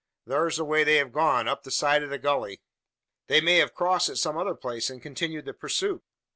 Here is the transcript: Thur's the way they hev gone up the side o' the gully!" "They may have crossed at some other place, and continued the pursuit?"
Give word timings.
Thur's 0.27 0.57
the 0.57 0.65
way 0.65 0.83
they 0.83 0.95
hev 0.95 1.11
gone 1.13 1.47
up 1.47 1.61
the 1.61 1.69
side 1.69 2.01
o' 2.01 2.07
the 2.07 2.17
gully!" 2.17 2.59
"They 3.27 3.39
may 3.39 3.57
have 3.57 3.75
crossed 3.75 4.09
at 4.09 4.17
some 4.17 4.35
other 4.35 4.55
place, 4.55 4.89
and 4.89 4.99
continued 4.99 5.45
the 5.45 5.53
pursuit?" 5.53 6.01